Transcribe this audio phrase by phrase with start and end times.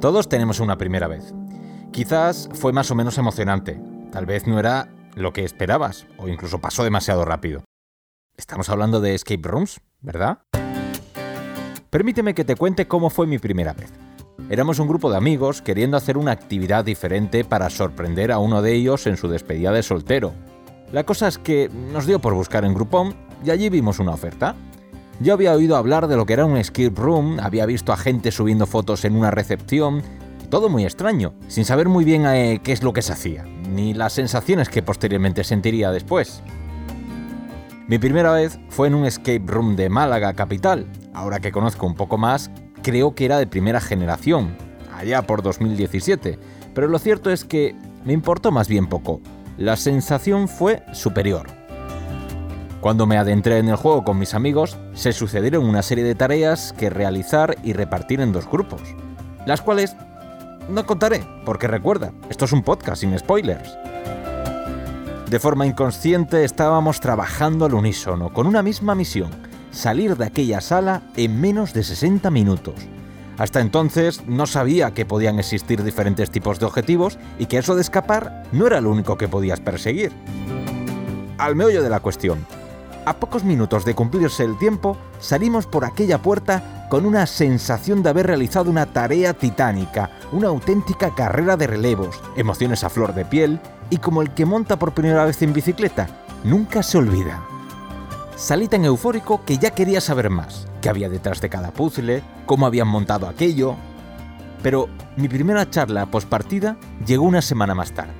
[0.00, 1.34] Todos tenemos una primera vez.
[1.92, 3.78] Quizás fue más o menos emocionante.
[4.10, 7.64] Tal vez no era lo que esperabas, o incluso pasó demasiado rápido.
[8.34, 10.38] Estamos hablando de escape rooms, ¿verdad?
[11.90, 13.92] Permíteme que te cuente cómo fue mi primera vez.
[14.48, 18.72] Éramos un grupo de amigos queriendo hacer una actividad diferente para sorprender a uno de
[18.72, 20.32] ellos en su despedida de soltero.
[20.92, 23.14] La cosa es que nos dio por buscar en Groupon
[23.44, 24.56] y allí vimos una oferta.
[25.22, 28.30] Yo había oído hablar de lo que era un escape room, había visto a gente
[28.30, 30.02] subiendo fotos en una recepción,
[30.48, 33.92] todo muy extraño, sin saber muy bien eh, qué es lo que se hacía, ni
[33.92, 36.42] las sensaciones que posteriormente sentiría después.
[37.86, 40.86] Mi primera vez fue en un escape room de Málaga capital.
[41.12, 42.50] Ahora que conozco un poco más,
[42.82, 44.56] creo que era de primera generación,
[44.96, 46.38] allá por 2017,
[46.74, 47.76] pero lo cierto es que
[48.06, 49.20] me importó más bien poco.
[49.58, 51.59] La sensación fue superior.
[52.80, 56.72] Cuando me adentré en el juego con mis amigos, se sucedieron una serie de tareas
[56.72, 58.80] que realizar y repartir en dos grupos,
[59.44, 59.94] las cuales
[60.70, 63.76] no contaré, porque recuerda, esto es un podcast sin spoilers.
[65.28, 69.30] De forma inconsciente estábamos trabajando al unísono, con una misma misión,
[69.70, 72.76] salir de aquella sala en menos de 60 minutos.
[73.36, 77.82] Hasta entonces no sabía que podían existir diferentes tipos de objetivos y que eso de
[77.82, 80.12] escapar no era lo único que podías perseguir.
[81.36, 82.59] Al meollo de la cuestión.
[83.06, 88.10] A pocos minutos de cumplirse el tiempo, salimos por aquella puerta con una sensación de
[88.10, 93.58] haber realizado una tarea titánica, una auténtica carrera de relevos, emociones a flor de piel
[93.88, 96.08] y como el que monta por primera vez en bicicleta,
[96.44, 97.42] nunca se olvida.
[98.36, 102.66] Salí tan eufórico que ya quería saber más, qué había detrás de cada puzzle, cómo
[102.66, 103.76] habían montado aquello.
[104.62, 106.76] Pero mi primera charla postpartida
[107.06, 108.14] llegó una semana más tarde,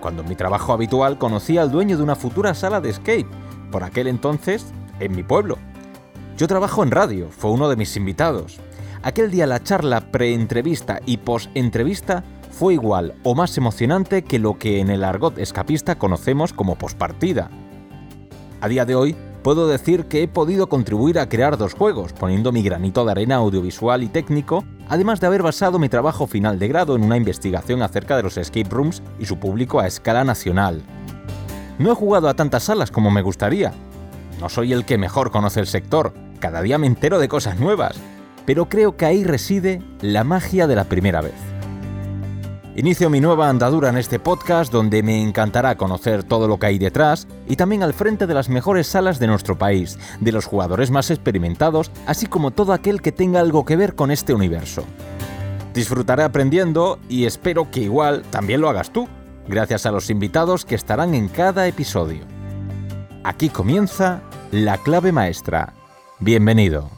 [0.00, 3.41] cuando en mi trabajo habitual conocí al dueño de una futura sala de escape
[3.72, 4.66] por aquel entonces
[5.00, 5.58] en mi pueblo.
[6.38, 8.60] Yo trabajo en radio, fue uno de mis invitados.
[9.02, 14.78] Aquel día la charla pre-entrevista y post-entrevista fue igual o más emocionante que lo que
[14.78, 17.50] en el argot escapista conocemos como postpartida.
[18.60, 22.52] A día de hoy, puedo decir que he podido contribuir a crear dos juegos, poniendo
[22.52, 26.68] mi granito de arena audiovisual y técnico, además de haber basado mi trabajo final de
[26.68, 30.82] grado en una investigación acerca de los escape rooms y su público a escala nacional.
[31.78, 33.72] No he jugado a tantas salas como me gustaría.
[34.40, 37.96] No soy el que mejor conoce el sector, cada día me entero de cosas nuevas,
[38.44, 41.34] pero creo que ahí reside la magia de la primera vez.
[42.74, 46.78] Inicio mi nueva andadura en este podcast donde me encantará conocer todo lo que hay
[46.78, 50.90] detrás y también al frente de las mejores salas de nuestro país, de los jugadores
[50.90, 54.84] más experimentados, así como todo aquel que tenga algo que ver con este universo.
[55.74, 59.06] Disfrutaré aprendiendo y espero que igual también lo hagas tú
[59.48, 62.24] gracias a los invitados que estarán en cada episodio.
[63.24, 65.74] Aquí comienza La clave maestra.
[66.20, 66.90] Bienvenido.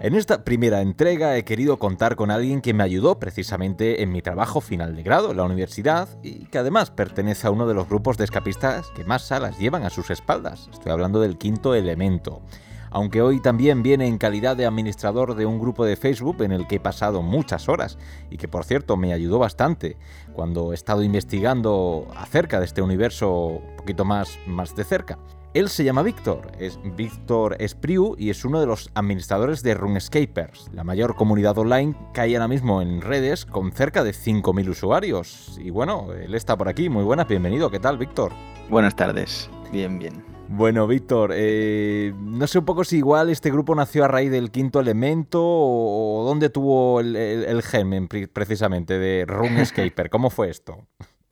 [0.00, 4.22] En esta primera entrega he querido contar con alguien que me ayudó precisamente en mi
[4.22, 7.88] trabajo final de grado en la universidad y que además pertenece a uno de los
[7.88, 10.68] grupos de escapistas que más salas llevan a sus espaldas.
[10.72, 12.42] Estoy hablando del quinto elemento
[12.90, 16.66] aunque hoy también viene en calidad de administrador de un grupo de Facebook en el
[16.66, 17.98] que he pasado muchas horas
[18.30, 19.96] y que por cierto me ayudó bastante
[20.32, 25.18] cuando he estado investigando acerca de este universo un poquito más, más de cerca.
[25.54, 30.70] Él se llama Víctor, es Víctor Espriu y es uno de los administradores de RuneScapers,
[30.74, 35.58] la mayor comunidad online que hay ahora mismo en redes con cerca de 5.000 usuarios.
[35.58, 38.32] Y bueno, él está por aquí, muy buenas, bienvenido, ¿qué tal Víctor?
[38.68, 40.24] Buenas tardes, bien, bien.
[40.48, 44.50] Bueno, Víctor, eh, no sé un poco si igual este grupo nació a raíz del
[44.50, 50.08] quinto elemento o, dónde tuvo el, germen precisamente de RuneScaper.
[50.10, 50.86] ¿Cómo fue esto?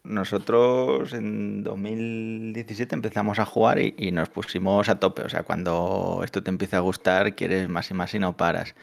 [0.05, 5.23] Nosotros en 2017 empezamos a jugar y, y, nos pusimos a tope.
[5.23, 8.75] O sea, cuando esto te empieza a gustar, quieres más y más y no paras.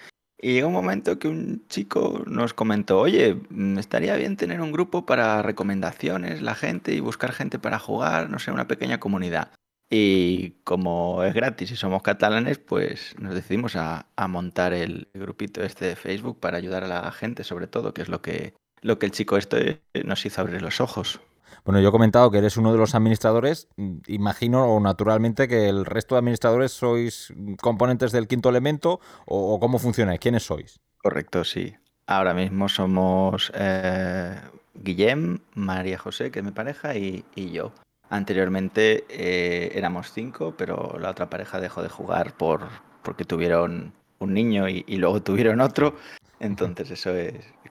[0.43, 4.73] Y llegó un momento que un chico nos comentó, oye, mm, estaría bien tener un
[4.73, 9.53] grupo para recomendaciones, la gente y buscar gente para jugar, no sé, una pequeña comunidad.
[9.89, 15.85] Y como es gratis y somos catalanes, pues nos decidimos a, montar el grupito este
[15.85, 19.05] de Facebook para ayudar a la gente, sobre todo, que es lo que, lo que
[19.05, 21.21] el chico este nos hizo abrir los ojos.
[21.65, 23.67] Bueno, yo he comentado que eres uno de los administradores.
[24.07, 29.79] Imagino o naturalmente que el resto de administradores sois componentes del quinto elemento o, cómo
[29.79, 30.81] funciona, quiénes sois.
[30.97, 31.75] Correcto, sí.
[32.05, 34.35] Ahora mismo somos eh,
[34.73, 37.71] Guillem, María José, que es mi pareja, y yo.
[38.13, 42.61] Anteriormente eh, éramos cinco, pero la otra pareja dejó de jugar por,
[43.01, 45.95] porque tuvieron un niño y, luego tuvieron otro.
[46.39, 47.11] Entonces eso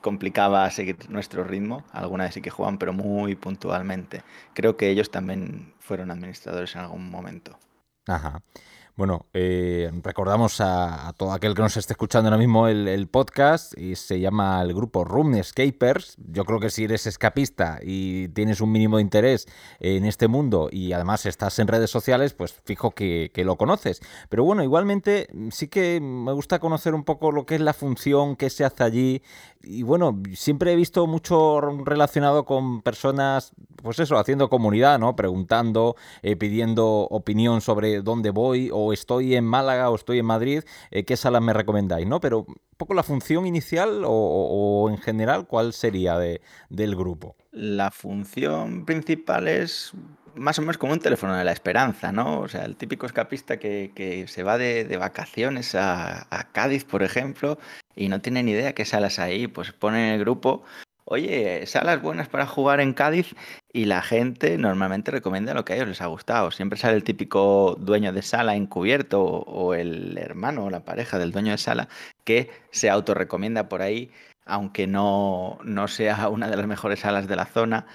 [0.02, 1.84] complicaba seguir nuestro ritmo.
[1.92, 4.22] Algunas sí que juegan, pero muy puntualmente.
[4.52, 7.58] Creo que ellos también fueron administradores en algún momento.
[8.06, 8.42] Ajá.
[8.94, 13.96] Bueno, eh, recordamos a, todo aquel que nos esté escuchando ahora mismo el, podcast y
[13.96, 16.16] se llama el grupo Room Escapers.
[16.18, 19.46] Yo creo que si eres escapista y tienes un mínimo de interés
[19.80, 24.02] en este mundo y además estás en redes sociales, pues fijo que, lo conoces.
[24.28, 28.36] Pero bueno, igualmente sí que me gusta conocer un poco lo que es la función,
[28.36, 29.22] qué se hace allí.
[29.62, 35.16] Y bueno, siempre he visto mucho relacionado con personas, pues eso, haciendo comunidad, ¿no?
[35.16, 40.26] Preguntando, eh, pidiendo opinión sobre dónde voy o o estoy en Málaga o estoy en
[40.26, 42.06] Madrid, eh, ¿qué salas me recomendáis?
[42.06, 42.20] ¿no?
[42.20, 47.36] Pero un poco la función inicial o, en general, ¿cuál sería de, del grupo?
[47.52, 49.92] La función principal es
[50.34, 52.40] más o menos como un teléfono de la esperanza, ¿no?
[52.40, 57.58] O sea, el típico escapista que, se va de, vacaciones a, a, Cádiz, por ejemplo,
[57.94, 60.62] y no tiene ni idea qué salas hay, pues pone en el grupo
[61.12, 63.34] Oye, salas buenas para jugar en Cádiz
[63.70, 66.50] y la gente normalmente recomienda lo que a ellos les ha gustado.
[66.50, 71.30] Siempre sale el típico dueño de sala encubierto o, el hermano o la pareja del
[71.30, 71.88] dueño de sala
[72.24, 74.10] que se autorrecomienda por ahí,
[74.46, 77.86] aunque no, no sea una de las mejores salas de la zona.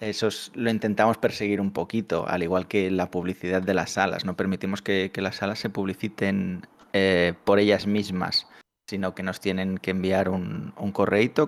[0.00, 4.24] Eso lo intentamos perseguir un poquito, al igual que la publicidad de las salas.
[4.24, 8.48] No permitimos que, las salas se publiciten eh, por ellas mismas
[8.86, 10.92] sino que nos tienen que enviar un, un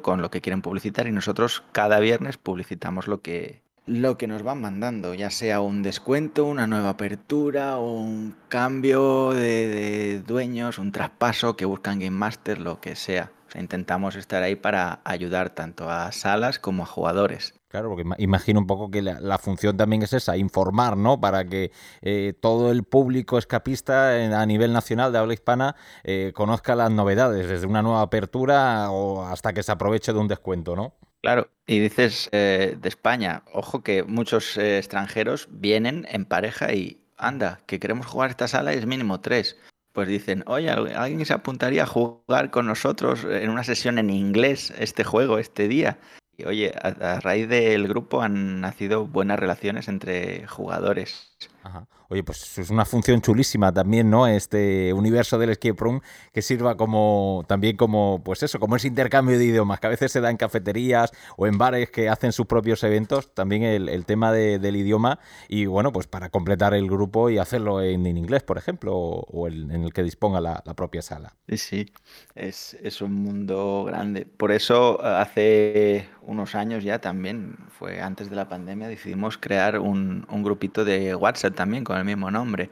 [0.02, 4.42] con lo que quieren publicitar y nosotros cada viernes publicitamos lo que, lo que nos
[4.42, 11.56] van mandando, ya sea un descuento, una nueva apertura, un cambio de, dueños, un traspaso
[11.56, 13.30] que buscan Game Master, lo que sea.
[13.54, 17.54] intentamos estar ahí para ayudar tanto a salas como a jugadores.
[17.76, 21.20] Claro, porque imagino un poco que la, función también es esa, informar, ¿no?
[21.20, 26.74] Para que eh, todo el público escapista a nivel nacional de habla hispana eh, conozca
[26.74, 30.94] las novedades, desde una nueva apertura o hasta que se aproveche de un descuento, ¿no?
[31.20, 37.60] Claro, y dices eh, de España, ojo que muchos extranjeros vienen en pareja y anda,
[37.66, 39.58] que queremos jugar esta sala y es mínimo tres.
[39.92, 44.72] Pues dicen, oye, ¿alguien se apuntaría a jugar con nosotros en una sesión en inglés
[44.78, 45.98] este juego, este día?
[46.44, 51.35] Oye, a, raíz del grupo han nacido buenas relaciones entre jugadores.
[51.62, 51.86] Ajá.
[52.08, 54.28] Oye, pues es una función chulísima también, ¿no?
[54.28, 56.00] Este universo del escape room
[56.32, 60.12] que sirva como también como, pues eso, como ese intercambio de idiomas que a veces
[60.12, 64.30] se da en cafeterías o en bares que hacen sus propios eventos, también el, tema
[64.30, 68.94] del idioma y bueno, pues para completar el grupo y hacerlo en, inglés, por ejemplo,
[68.94, 71.34] o, en el que disponga la, propia sala.
[71.48, 71.92] Sí, sí,
[72.34, 74.26] es, es un mundo grande.
[74.26, 80.26] Por eso hace unos años ya también, fue antes de la pandemia, decidimos crear un,
[80.30, 82.70] un grupito de WhatsApp también con el mismo nombre.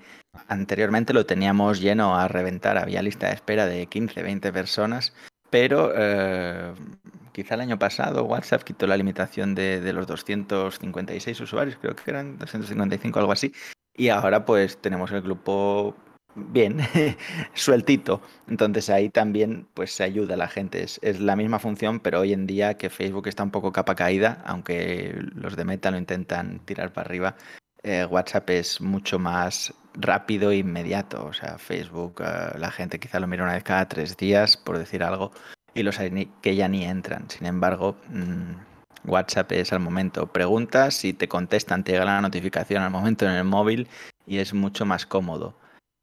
[0.49, 5.15] Anteriormente lo teníamos lleno a reventar, había lista de espera de 15, 20 personas,
[5.51, 6.73] pero eh,
[7.33, 12.11] quizá el año pasado WhatsApp quitó la limitación de, de, los 256 usuarios, creo que
[12.11, 13.53] eran 255 algo así,
[13.97, 15.95] y ahora pues tenemos el grupo
[16.35, 16.79] bien,
[17.55, 18.21] sueltito.
[18.49, 20.83] Entonces ahí también pues se ayuda a la gente.
[20.83, 23.95] Es, es, la misma función, pero hoy en día que Facebook está un poco capa
[23.95, 27.37] caída, aunque los de Meta lo intentan tirar para arriba,
[27.85, 31.25] eh, WhatsApp es mucho más rápido e inmediato.
[31.25, 34.79] O sea, Facebook, eh, la gente quizá lo mira una vez cada tres días, por
[34.79, 35.33] decir algo,
[35.75, 37.29] y los hay que ya ni entran.
[37.31, 40.27] Sin embargo, mm, WhatsApp es al momento.
[40.33, 43.89] Preguntas y te contestan, te llega la notificación al momento en el móvil
[44.27, 45.55] y es mucho más cómodo.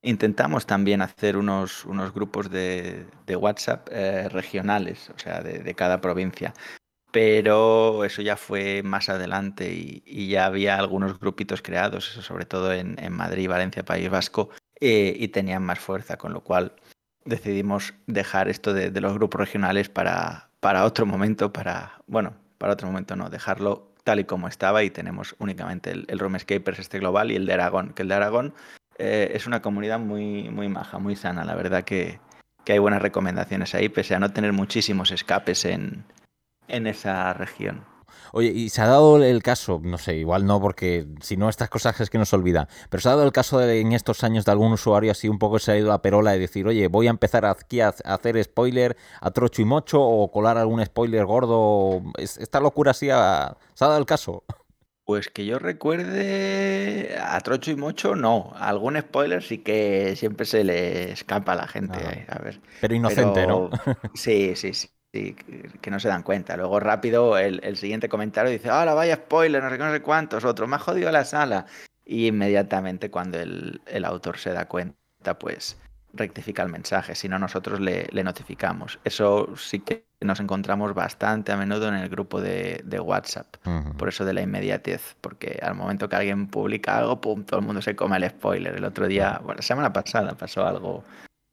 [0.03, 6.53] Intentamos también hacer unos, unos grupos de, WhatsApp eh, regionales, o sea, de, cada provincia
[7.11, 12.95] pero eso ya fue más adelante y, ya había algunos grupitos creados, sobre todo en,
[13.11, 14.49] Madrid, Valencia, País Vasco,
[14.79, 16.73] eh, y tenían más fuerza, con lo cual
[17.25, 22.87] decidimos dejar esto de, los grupos regionales para, para otro momento, para, bueno, para otro
[22.87, 26.99] momento no, dejarlo tal y como estaba y tenemos únicamente el, el Room Escapers este
[26.99, 28.53] global y el de Aragón, que el de Aragón
[28.97, 32.19] eh, es una comunidad muy, muy maja, muy sana, la verdad que,
[32.63, 36.05] que hay buenas recomendaciones ahí, pese a no tener muchísimos escapes en,
[36.71, 37.85] en esa región.
[38.33, 41.69] Oye, y se ha dado el caso, no sé, igual no, porque si no, estas
[41.69, 44.45] cosas es que nos olvidan, pero se ha dado el caso de, en estos años
[44.45, 47.07] de algún usuario así un poco se ha ido a perola y decir, oye, voy
[47.07, 52.01] a empezar aquí a, hacer spoiler a trocho y mocho o colar algún spoiler gordo.
[52.17, 54.43] ¿Esta locura sí ha, se ha dado el caso?
[55.03, 58.53] Pues que yo recuerde a trocho y mocho, no.
[58.55, 62.25] Algún spoiler sí que siempre se le escapa a la gente.
[62.29, 62.37] Ah.
[62.37, 62.61] a ver.
[62.79, 63.69] Pero inocente, ¿no?
[64.13, 64.89] Sí, sí, sí.
[65.13, 65.35] Sí,
[65.81, 66.55] que no se dan cuenta.
[66.55, 70.69] Luego rápido el, siguiente comentario dice, ahora vaya spoiler, no sé, no sé cuántos, otros,
[70.69, 71.65] me ha jodido la sala.
[72.05, 75.77] Y inmediatamente cuando el, autor se da cuenta, pues
[76.13, 78.99] rectifica el mensaje, si no nosotros le, notificamos.
[79.03, 83.57] Eso sí que nos encontramos bastante a menudo en el grupo de, WhatsApp,
[83.97, 87.65] por eso de la inmediatez, porque al momento que alguien publica algo, pum, todo el
[87.65, 88.75] mundo se come el spoiler.
[88.75, 91.03] El otro día, bueno, la semana pasada pasó algo,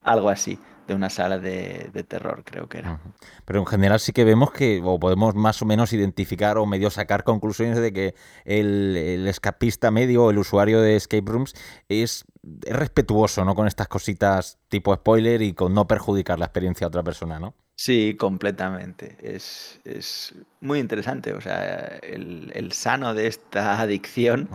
[0.03, 2.99] algo así de una sala de, terror, creo que era.
[3.45, 6.91] Pero en general sí que vemos que, o podemos más o menos identificar o medio
[6.91, 8.15] sacar conclusiones de que
[8.47, 11.55] el, escapista medio, el usuario de escape rooms,
[11.91, 12.25] es,
[12.63, 13.55] respetuoso, ¿no?
[13.55, 17.55] Con estas cositas tipo spoiler y con no perjudicar la experiencia a otra persona, ¿no?
[17.77, 19.19] Sí, completamente.
[19.21, 21.35] Es, es muy interesante.
[21.35, 24.49] O sea, el, sano de esta adicción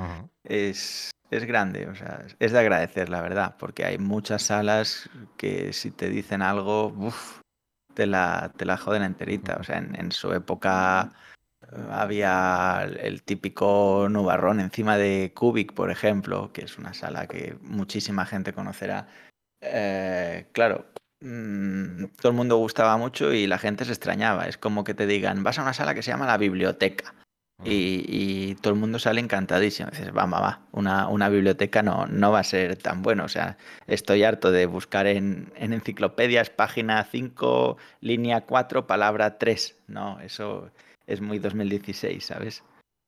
[0.44, 5.74] es, es grande, o sea, es de agradecer, la verdad, porque hay muchas salas que
[5.74, 6.94] si te dicen algo,
[7.94, 9.58] te la, te la joden enterita.
[9.60, 11.14] O sea, en, su época
[11.62, 17.58] eh, había el típico nubarrón encima de Cubic, por ejemplo, que es una sala que
[17.62, 19.08] muchísima gente conocerá.
[19.62, 20.86] Eh, claro,
[21.22, 24.48] mm, todo el mundo gustaba mucho y la gente se extrañaba.
[24.48, 27.14] Es como que te digan, vas a una sala que se llama la biblioteca.
[27.66, 29.90] Y, todo el mundo sale encantadísimo.
[29.90, 33.26] Dices, va, va, va, una, una, biblioteca no, no va a ser tan bueno.
[33.26, 39.78] O sea, estoy harto de buscar en, en enciclopedias página 5, línea 4, palabra 3.
[39.88, 40.72] No, eso
[41.08, 42.64] es muy 2016, ¿sabes?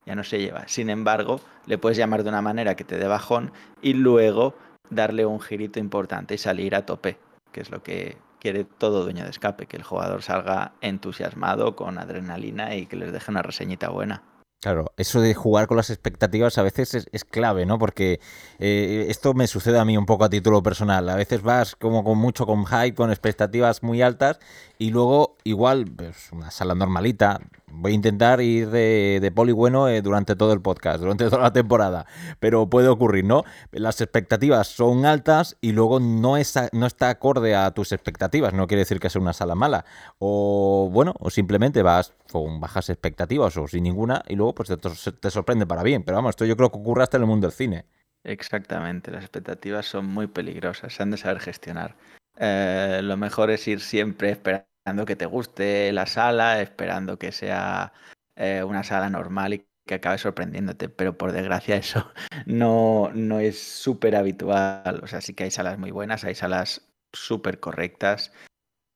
[0.05, 0.67] Ya no se lleva.
[0.67, 4.55] Sin embargo, le puedes llamar de una manera que te dé bajón y luego
[4.89, 7.17] darle un girito importante y salir a tope,
[7.51, 11.97] que es lo que quiere todo dueño de escape, que el jugador salga entusiasmado, con
[11.97, 14.21] adrenalina y que les deje una reseñita buena.
[14.65, 17.77] Claro, eso de jugar con las expectativas a veces es, clave, ¿no?
[17.77, 18.19] Porque
[18.57, 21.07] eh, esto me sucede a mí un poco a título personal.
[21.07, 24.39] A veces vas como con mucho con hype, con expectativas muy altas
[24.79, 29.87] y luego igual, pues una sala normalita, voy a intentar ir de, de poli bueno
[29.87, 32.05] eh, durante todo el podcast, durante toda la temporada,
[32.39, 33.43] pero puede ocurrir, ¿no?
[33.71, 36.35] Las expectativas son altas y luego no,
[36.71, 39.85] no está acorde a tus expectativas, no quiere decir que sea una sala mala,
[40.19, 45.11] o bueno, o simplemente vas con bajas expectativas o sin ninguna y luego pues te,
[45.11, 47.47] te sorprende para bien, pero vamos, esto yo creo que ocurre hasta en el mundo
[47.47, 47.85] del cine.
[48.23, 51.95] Exactamente, las expectativas son muy peligrosas, se han de saber gestionar.
[52.37, 57.31] Eh, lo mejor es ir siempre esperando esperando que te guste la sala, esperando que
[57.31, 57.91] sea
[58.35, 62.11] eh, una sala normal y que acabe sorprendiéndote, pero por desgracia eso
[62.45, 64.99] no, no es súper habitual.
[65.01, 68.31] O sea, sí que hay salas muy buenas, hay salas súper correctas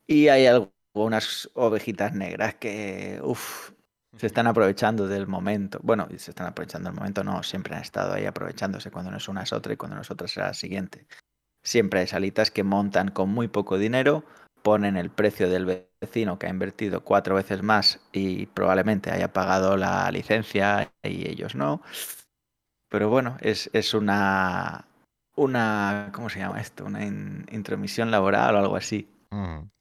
[0.07, 3.71] y hay algunas ovejitas negras que, uff,
[4.15, 5.79] se están aprovechando del momento.
[5.81, 9.27] Bueno, se están aprovechando del momento, no, siempre han estado ahí aprovechándose cuando no es
[9.27, 11.07] una es otra y cuando no es otra será la siguiente.
[11.63, 14.23] Siempre hay salitas que montan con muy poco dinero
[14.61, 19.77] ponen el precio del vecino que ha invertido cuatro veces más y probablemente haya pagado
[19.77, 21.81] la licencia y ellos no.
[22.89, 24.85] Pero bueno, es, es una,
[25.35, 26.85] una, ¿cómo se llama esto?
[26.85, 29.07] Una intromisión laboral o algo así.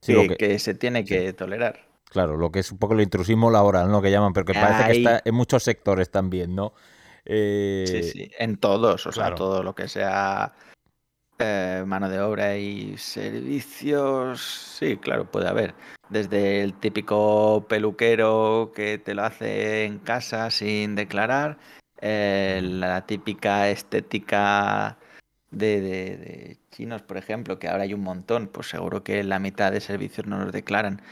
[0.02, 1.88] que, se tiene que tolerar.
[2.04, 4.00] Claro, lo que es un poco el intrusismo laboral, ¿no?
[4.00, 6.72] Que llaman, pero que parece que está en muchos sectores también, ¿no?
[7.26, 10.54] Sí, sí, eh, en todos, o sea, todo lo que sea
[11.40, 14.40] eh, mano de obra y servicios,
[14.78, 15.74] sí, claro, puede haber.
[16.08, 21.58] Desde el típico peluquero que te lo hace en casa sin declarar,
[22.00, 24.98] eh, la típica estética
[25.50, 29.80] de, chinos, por ejemplo, que ahora hay un montón, pues seguro que la mitad de
[29.80, 31.02] servicios no los declaran.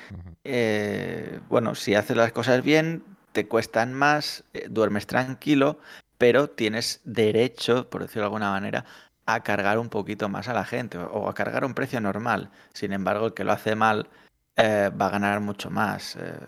[0.43, 5.79] Eh, bueno, si haces las cosas bien, te cuestan más, duermes tranquilo,
[6.19, 8.85] pero tienes derecho, por decirlo de alguna manera,
[9.27, 12.51] a cargar un poquito más a la gente o a cargar un precio normal.
[12.73, 14.09] Sin embargo, el que lo hace mal
[14.57, 16.17] eh, va a ganar mucho más.
[16.17, 16.39] Eh,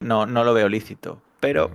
[0.00, 1.70] no, no lo veo lícito, pero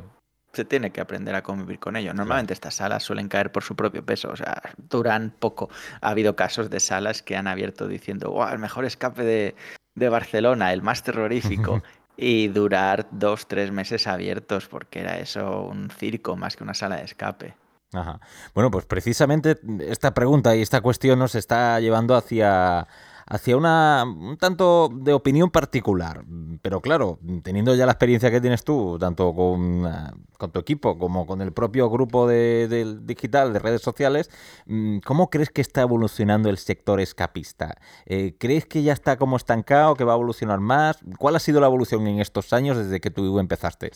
[0.53, 2.13] se tiene que aprender a convivir con ello.
[2.13, 5.69] Normalmente estas salas suelen caer por su propio peso, o sea, duran poco.
[6.01, 9.55] Ha habido casos de salas que han abierto diciendo, wow, el mejor escape de,
[9.95, 11.81] de Barcelona, el más terrorífico.
[12.15, 16.97] y durar dos, tres meses abiertos, porque era eso un circo más que una sala
[16.97, 17.55] de escape.
[17.93, 18.19] Ajá.
[18.55, 22.87] Bueno, pues precisamente esta pregunta y esta cuestión nos está llevando hacia,
[23.27, 26.25] hacia una un tanto de opinión particular.
[26.63, 30.97] Pero claro, teniendo ya la experiencia que tienes tú, tanto con, ah, con tu equipo
[30.97, 34.31] como con el propio grupo de, digital de redes sociales,
[34.65, 37.77] mm, ¿cómo crees que está evolucionando el sector escapista?
[38.05, 40.97] Eh, ¿Crees que ya está como estancado, que va a evolucionar más?
[41.19, 43.91] ¿Cuál ha sido la evolución en estos años desde que tú empezaste?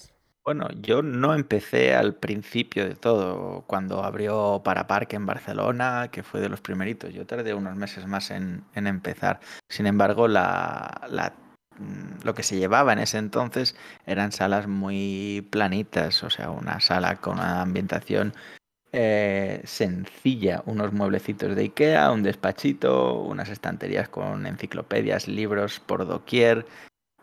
[0.48, 6.40] Bueno, yo no empecé al principio de todo, cuando abrió Paraparque en Barcelona, que fue
[6.40, 7.14] de los primeritos.
[7.14, 9.42] Yo tardé unos meses más en, empezar.
[9.68, 11.34] Sin embargo, la,
[11.78, 13.76] mm, lo que se llevaba en ese entonces
[14.06, 18.34] eran salas muy planitas, o sea, una sala con una ambientación
[18.94, 26.66] eh, sencilla, unos mueblecitos de Ikea, un despachito, unas estanterías con enciclopedias, libros por doquier,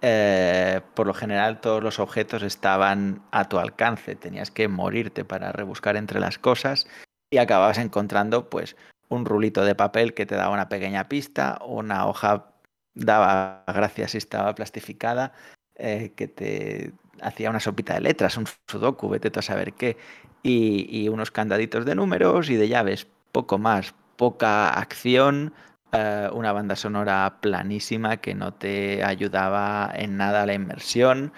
[0.07, 5.51] eh, por lo general todos los objetos estaban a tu alcance, tenías que morirte para
[5.51, 6.87] rebuscar entre las cosas
[7.31, 8.77] y acababas encontrando pues
[9.09, 12.51] un rulito de papel que te daba una pequeña pista, una hoja
[12.93, 15.33] daba gracias si estaba plastificada,
[15.77, 16.93] eh, que te
[17.23, 19.97] hacía una sopita de letras, un sudoku, vete a saber qué,
[20.43, 25.55] y unos candaditos de números y de llaves, poco más, poca acción,
[25.95, 31.33] eh, una banda sonora planísima que no te ayudaba en nada a la inmersión,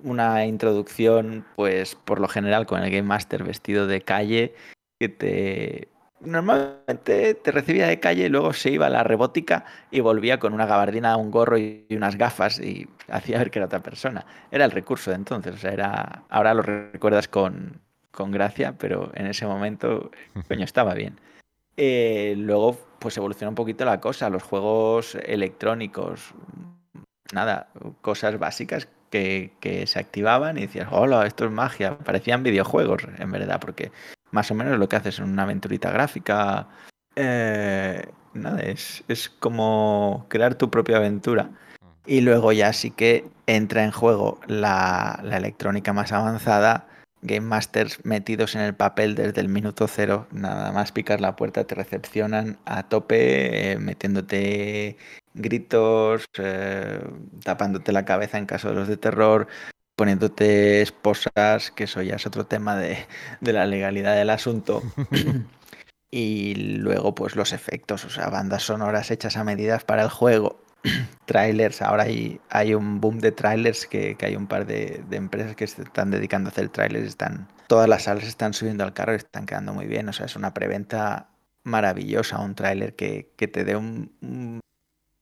[0.00, 4.54] una introducción, pues por lo general con el Game Master vestido de calle,
[4.98, 5.88] que te
[6.20, 10.66] normalmente te recibía de calle luego se iba a la robótica y volvía con una
[10.66, 14.24] gabardina, un gorro y unas gafas y hacía ver que era otra persona.
[14.50, 19.10] Era el recurso de entonces, o sea, era ahora lo recuerdas con, con gracia, pero
[19.14, 20.10] en ese momento,
[20.48, 21.18] coño, estaba bien.
[21.76, 24.30] Eh, luego, pues evoluciona un poquito la cosa.
[24.30, 26.34] Los juegos electrónicos,
[27.32, 27.68] nada,
[28.00, 31.98] cosas básicas que, que se activaban y decías, hola, esto es magia.
[31.98, 33.92] Parecían videojuegos, en verdad, porque
[34.30, 36.68] más o menos lo que haces en una aventurita gráfica.
[37.14, 38.04] Eh,
[38.34, 41.50] nada, es, es como crear tu propia aventura.
[42.06, 46.86] Y luego ya sí que entra en juego la, la electrónica más avanzada
[47.26, 50.26] Game Masters metidos en el papel desde el minuto cero.
[50.32, 54.96] Nada más picar la puerta te recepcionan a tope, eh, metiéndote
[55.34, 57.00] gritos, eh,
[57.44, 59.48] tapándote la cabeza en caso de los de terror,
[59.96, 63.06] poniéndote esposas, que eso ya es otro tema de,
[63.40, 64.82] de la legalidad del asunto.
[66.10, 70.65] y luego pues los efectos, o sea, bandas sonoras hechas a medidas para el juego
[71.26, 75.16] trailers, ahora hay, hay un boom de trailers que, que hay un par de, de,
[75.16, 78.92] empresas que se están dedicando a hacer trailers, están, todas las salas están subiendo al
[78.92, 81.28] carro y están quedando muy bien, o sea, es una preventa
[81.64, 84.60] maravillosa, un trailer que, que te dé un, un,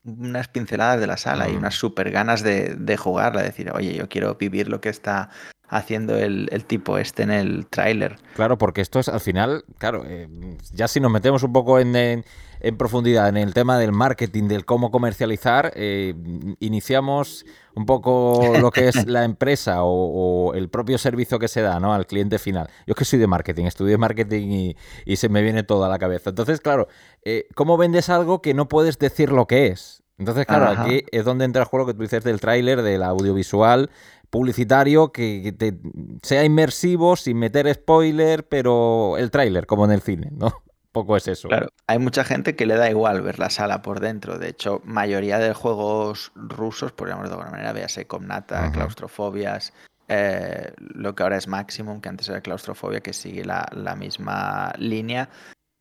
[0.04, 1.52] unas pinceladas de la sala mm.
[1.52, 5.30] y unas super ganas de, de jugarla, decir, oye, yo quiero vivir lo que está
[5.68, 8.16] haciendo el, el, tipo este en el tráiler.
[8.34, 10.28] Claro, porque esto es al final, claro, eh,
[10.72, 12.24] ya si nos metemos un poco en, en,
[12.64, 16.14] en, profundidad en el tema del marketing, del cómo comercializar, eh,
[16.60, 17.44] iniciamos
[17.74, 21.80] un poco lo que es la empresa o, o, el propio servicio que se da
[21.80, 21.92] ¿no?
[21.92, 22.68] al cliente final.
[22.86, 25.88] Yo es que soy de marketing, estudié marketing y, y se me viene todo a
[25.88, 26.30] la cabeza.
[26.30, 26.88] Entonces, claro,
[27.22, 30.02] eh, ¿cómo vendes algo que no puedes decir lo que es?
[30.18, 30.84] Entonces, claro, Ajá.
[30.84, 33.90] aquí es donde entra el juego que tú dices del tráiler, del audiovisual,
[34.30, 35.78] publicitario que, te,
[36.22, 40.63] sea inmersivo sin meter spoiler, pero el tráiler, como en el cine, ¿no?
[40.94, 41.48] Poco es eso.
[41.48, 44.38] Claro, hay mucha gente que le da igual ver la sala por dentro.
[44.38, 48.72] De hecho, mayoría de juegos rusos, por llamarlo de alguna manera, véase Comnata, uh -huh.
[48.72, 49.72] Claustrofobias,
[50.06, 54.72] eh, lo que ahora es Maximum, que antes era Claustrofobia, que sigue la, la misma
[54.78, 55.28] línea.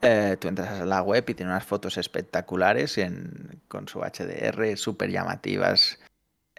[0.01, 4.75] Eh, tú entras a la web y tiene unas fotos espectaculares en, con su HDR,
[4.77, 5.99] súper llamativas,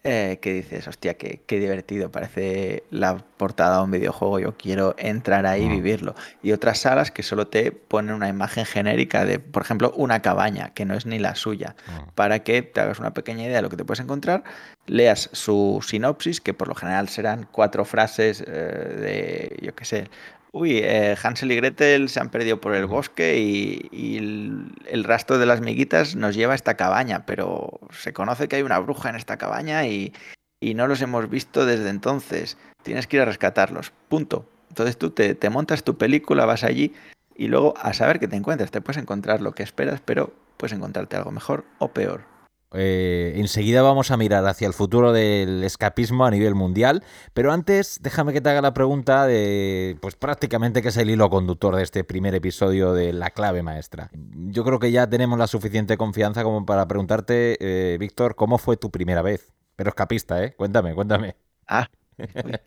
[0.07, 4.95] eh, que dices, hostia, qué, qué, divertido, parece la portada de un videojuego, yo quiero
[4.99, 6.15] entrar ahí y vivirlo.
[6.43, 10.75] Y otras salas que solo te ponen una imagen genérica de, por ejemplo, una cabaña,
[10.75, 11.75] que no es ni la suya,
[12.15, 14.45] para que te hagas una pequeña idea de lo que te puedes encontrar,
[14.87, 20.11] leas su sinopsis, que por lo general serán cuatro frases eh, de, yo qué sé,
[20.55, 25.03] uy, eh, Hansel y Gretel se han perdido por el bosque y, y el, el,
[25.03, 28.79] rastro de las miguitas nos lleva a esta cabaña, pero se conoce que hay una
[28.79, 30.13] bruja en esta cabaña y,
[30.61, 32.57] y no los hemos visto desde entonces.
[32.85, 33.93] Tienes que ir a rescatarlos.
[34.09, 34.49] Punto.
[34.69, 36.95] Entonces tú te, te montas tu película, vas allí
[37.35, 38.71] y luego a saber qué te encuentras.
[38.71, 42.34] Te puedes encontrar lo que esperas, pero puedes encontrarte algo mejor o peor.
[42.75, 48.01] Eh, enseguida vamos a mirar hacia el futuro del escapismo a nivel mundial, pero antes
[48.03, 51.85] déjame que te haga la pregunta de, pues prácticamente que es el hilo conductor de
[51.85, 54.11] este primer episodio de La clave maestra.
[54.13, 58.77] Yo creo que ya tenemos la suficiente confianza como para preguntarte, eh, Víctor, ¿cómo fue
[58.77, 59.53] tu primera vez?
[59.77, 60.55] Pero escapista, ¿eh?
[60.55, 61.37] Cuéntame, cuéntame.
[61.67, 61.89] Ah,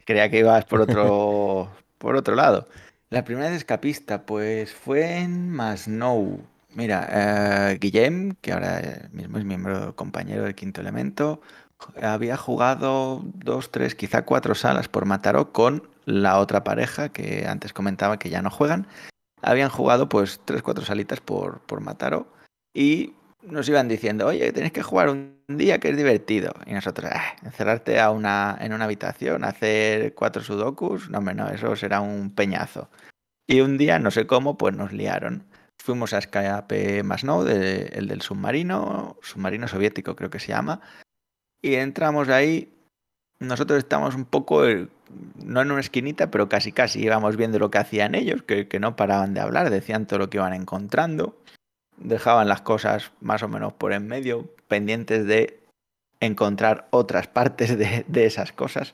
[0.05, 2.67] creía que ibas por otro, por otro lado.
[3.09, 6.41] La primera vez escapista, pues fue en Masnou,
[6.77, 7.07] Mira,
[7.71, 11.41] eh, Guillem, que ahora mismo es miembro compañero del Quinto Elemento,
[11.99, 17.73] había jugado dos, tres, quizá cuatro salas por Mataró con la otra pareja que antes
[17.73, 18.85] comentaba que ya no juegan.
[19.41, 22.31] Habían jugado pues tres, cuatro salitas por, por Mataró
[22.75, 26.53] y nos iban diciendo, oye, tenéis que jugar un día que es divertido.
[26.67, 31.49] Y nosotros, eh, encerrarte a una, en una habitación, hacer cuatro sudokus, no, hombre, no,
[31.49, 32.87] eso será un peñazo.
[33.47, 35.43] Y un día, no sé cómo, pues nos liaron
[35.77, 40.81] fuimos a Escape Masnou, el del submarino, submarino soviético creo que se llama,
[41.61, 42.73] y entramos ahí,
[43.39, 44.63] nosotros estamos un poco,
[45.43, 48.79] no en una esquinita, pero casi casi íbamos viendo lo que hacían ellos, que, que
[48.79, 51.37] no paraban de hablar, decían todo lo que iban encontrando,
[51.97, 55.59] dejaban las cosas más o menos por en medio, pendientes de
[56.19, 58.93] encontrar otras partes de, esas cosas.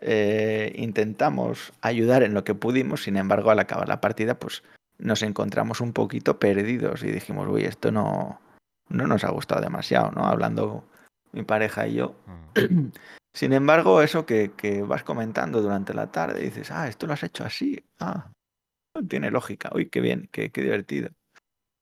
[0.00, 4.62] Eh, intentamos ayudar en lo que pudimos, sin embargo, al acabar la partida, pues
[5.00, 8.40] nos encontramos un poquito perdidos y dijimos, uy, esto no,
[8.88, 10.26] no nos ha gustado demasiado, ¿no?
[10.26, 10.84] Hablando
[11.32, 12.14] mi pareja y yo.
[12.26, 12.88] Mm.
[13.32, 17.22] Sin embargo, eso que, que, vas comentando durante la tarde, dices, ah, esto lo has
[17.22, 18.32] hecho así, ah,
[19.08, 21.10] tiene lógica, uy, qué bien, qué, qué divertido.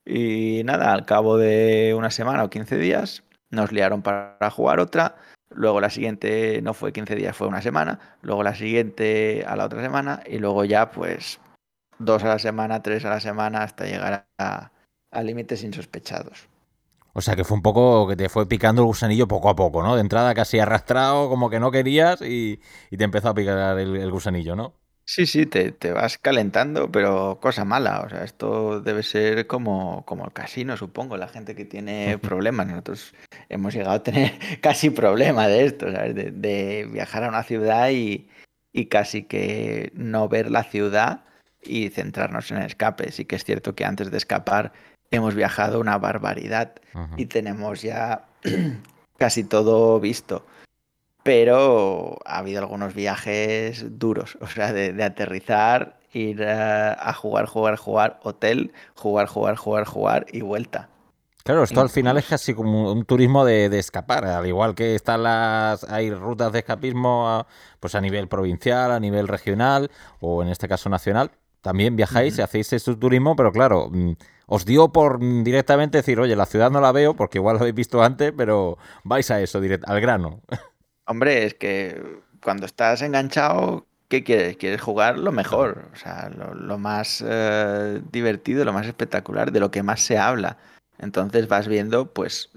[0.05, 5.17] Y nada, al cabo de una semana o 15 días, nos liaron para jugar otra,
[5.51, 9.65] luego la siguiente no fue 15 días, fue una semana, luego la siguiente a la
[9.65, 11.41] otra semana y luego ya pues
[11.99, 14.71] dos a la semana, tres a la semana hasta llegar a,
[15.23, 16.49] límites insospechados.
[17.13, 19.83] O sea que fue un poco que te fue picando el gusanillo poco a poco,
[19.83, 19.97] ¿no?
[19.97, 22.61] De entrada casi arrastrado, como que no querías y,
[22.97, 24.75] te empezó a picar el, gusanillo, ¿no?
[25.05, 28.03] Sí, sí, te, te, vas calentando, pero cosa mala.
[28.03, 31.17] O sea, esto debe ser como, como el casino, supongo.
[31.17, 32.67] La gente que tiene problemas.
[32.67, 33.15] Nosotros
[33.49, 36.15] hemos llegado a tener casi problema de esto, ¿sabes?
[36.15, 38.29] De, viajar a una ciudad y,
[38.71, 41.25] y, casi que no ver la ciudad
[41.63, 43.13] y centrarnos en el escape.
[43.13, 44.73] Sí que es cierto que antes de escapar
[45.11, 46.73] hemos viajado una barbaridad
[47.17, 48.27] y tenemos ya
[49.19, 50.45] casi todo visto
[51.29, 58.19] pero ha habido algunos viajes duros, o sea, de, aterrizar, ir a, jugar, jugar, jugar,
[58.23, 60.89] hotel, jugar, jugar, jugar, jugar y vuelta.
[61.45, 65.23] Claro, esto al final es casi como un turismo de, escapar, al igual que están
[65.23, 67.47] las hay rutas de escapismo a,
[67.79, 69.91] pues a nivel provincial, a nivel regional
[70.21, 71.31] o en este caso nacional.
[71.61, 74.13] También viajáis y hacéis este turismo, pero claro, mm,
[74.47, 77.75] os dio por directamente decir, oye, la ciudad no la veo porque igual lo habéis
[77.75, 80.41] visto antes, pero vais a eso, al grano.
[81.07, 82.03] Hombre, es que
[82.43, 84.57] cuando estás enganchado, ¿qué quieres?
[84.57, 89.71] Quieres jugar lo mejor, o sea, lo, más eh, divertido, lo más espectacular, de lo
[89.71, 90.59] que más se habla.
[90.99, 92.51] Entonces vas viendo, pues,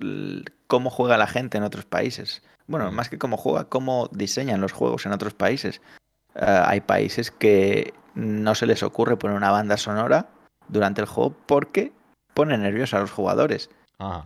[0.68, 2.42] cómo juega la gente en otros países.
[2.68, 5.82] Bueno, más que cómo juega, cómo diseñan los juegos en otros países.
[6.36, 10.30] Eh, hay países que no se les ocurre poner una banda sonora
[10.68, 11.92] durante el juego porque
[12.34, 13.70] pone nerviosos a los jugadores.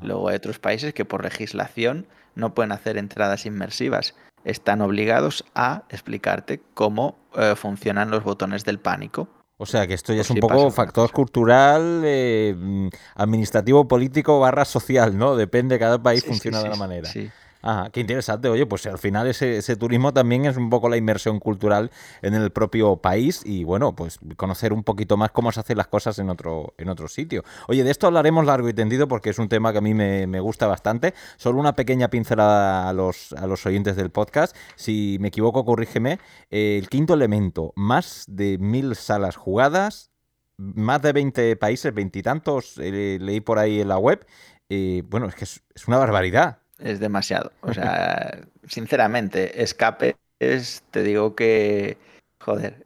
[0.01, 4.15] Luego hay otros países que por legislación no pueden hacer entradas inmersivas.
[4.45, 9.27] Están obligados a explicarte cómo eh, funcionan los botones del pánico.
[9.57, 15.17] O sea que esto ya es un poco factor cultural, eh, administrativo, político barra social,
[15.17, 15.35] ¿no?
[15.35, 17.09] Depende, cada país funciona de una manera.
[17.09, 17.29] Sí.
[17.67, 18.47] Ah, qué interesante.
[18.47, 21.89] Oye, pues al final ese, turismo también es un poco la inmersión cultural
[22.21, 25.87] en el propio país y bueno, pues conocer un poquito más cómo se hacen las
[25.87, 27.43] cosas en otro, en otro sitio.
[27.67, 30.39] Oye, de esto hablaremos largo y tendido porque es un tema que a mí me,
[30.41, 31.15] gusta bastante.
[31.37, 34.55] Solo una pequeña pincelada a los, a los oyentes del podcast.
[34.75, 36.19] Si me equivoco, corrígeme.
[36.51, 40.11] el quinto elemento, más de mil salas jugadas,
[40.57, 44.23] más de 20 países, veintitantos, eh, leí por ahí en la web.
[44.69, 47.51] Eh, bueno, es que es una barbaridad es demasiado.
[47.61, 51.97] O sea, sinceramente, escape es, te digo que,
[52.39, 52.85] joder,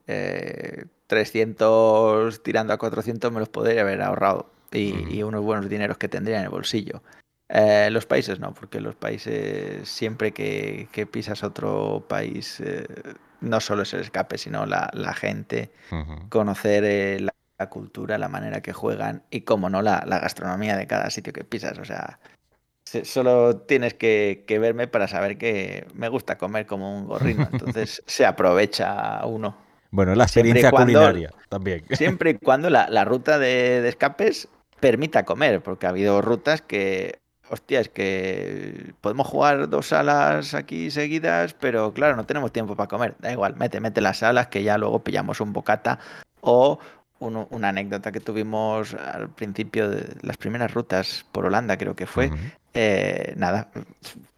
[1.07, 6.07] 300 eh, tirando a 400 me los podría haber ahorrado y, unos buenos dineros que
[6.07, 7.01] tendría en el bolsillo.
[7.49, 12.85] Eh, los países no, porque los países siempre que, pisas otro país eh,
[13.41, 15.71] no solo es el escape, sino la, gente,
[16.29, 17.33] conocer la,
[17.69, 21.43] cultura, la manera que juegan y, como no, la, la gastronomía de cada sitio que
[21.43, 21.79] pisas.
[21.79, 22.19] O sea,
[23.03, 28.25] Solo tienes que, verme para saber que me gusta comer como un gorrino, entonces se
[28.25, 29.57] aprovecha uno.
[29.91, 31.83] Bueno, la experiencia culinaria también.
[31.91, 34.47] Siempre y cuando la, ruta de, escapes
[34.79, 40.91] permita comer, porque ha habido rutas que, hostia, es que podemos jugar dos salas aquí
[40.91, 43.15] seguidas, pero claro, no tenemos tiempo para comer.
[43.19, 45.99] Da igual, mete, mete las salas que ya luego pillamos un bocata
[46.41, 46.79] o
[47.19, 52.31] una anécdota que tuvimos al principio de las primeras rutas por Holanda, creo que fue.
[52.73, 53.69] Eh, nada,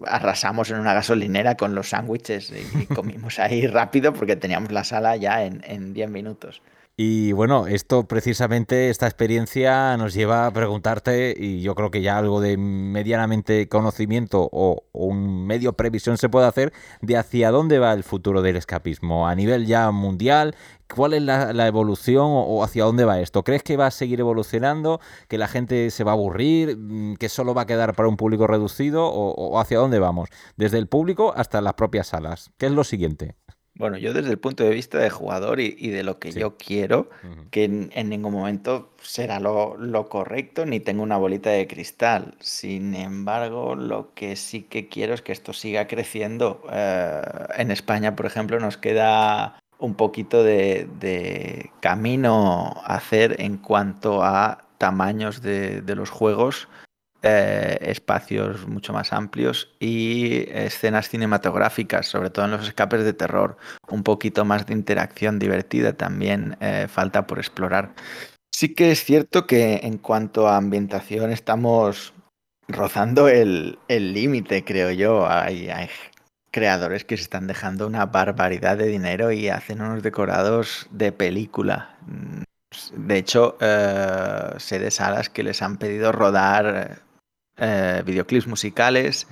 [0.06, 5.16] arrasamos en una gasolinera con los sándwiches y, comimos ahí rápido porque teníamos la sala
[5.18, 6.62] ya en 10 minutos.
[7.04, 12.20] Y bueno, esto precisamente, esta experiencia nos lleva a preguntarte, y yo creo que ya
[12.20, 17.94] algo de medianamente conocimiento o, un medio previsión se puede hacer, de hacia dónde va
[17.94, 20.56] el futuro del escapismo a nivel ya mundial.
[20.94, 23.44] ¿Cuál es la, evolución o, hacia dónde va esto?
[23.44, 25.02] ¿Crees que va a seguir evolucionando?
[25.28, 26.78] ¿Que la gente se va a aburrir?
[26.78, 29.08] Mm, ¿Que solo va a quedar para un público reducido?
[29.08, 30.30] o hacia dónde vamos?
[30.56, 32.52] Desde el público hasta las propias salas.
[32.60, 33.36] ¿Qué es lo siguiente?
[33.82, 37.10] Bueno, yo desde el punto de vista de jugador y, de lo que yo quiero,
[37.50, 42.36] que en, ningún momento será lo, correcto, ni tengo una bolita de cristal.
[42.40, 46.62] Sin embargo, lo que sí que quiero es que esto siga creciendo.
[46.72, 47.22] Eh,
[47.58, 54.64] en España, por ejemplo, nos queda un poquito de, camino a hacer en cuanto a
[54.78, 56.68] tamaños de, los juegos
[57.24, 63.58] eh, espacios mucho más amplios y escenas cinematográficas, sobre todo en los escapes de terror.
[63.90, 67.94] Un poquito más de interacción divertida también eh, falta por explorar.
[68.52, 72.14] Sí que es cierto que en cuanto a ambientación estamos
[72.68, 75.28] rozando el límite, creo yo.
[75.30, 75.70] Hay,
[76.52, 81.98] creadores que se están dejando una barbaridad de dinero y hacen unos decorados de película.
[82.06, 82.44] Mm,
[82.96, 87.02] de hecho, eh, sé de salas que les han pedido rodar
[87.58, 89.28] eh, videoclips musicales